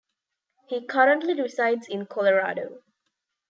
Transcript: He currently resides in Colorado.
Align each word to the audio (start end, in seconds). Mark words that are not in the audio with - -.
He 0.67 0.83
currently 0.83 1.39
resides 1.39 1.87
in 1.87 2.07
Colorado. 2.07 2.81